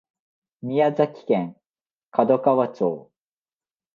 [0.63, 1.55] 宮崎県
[2.17, 3.11] 門川町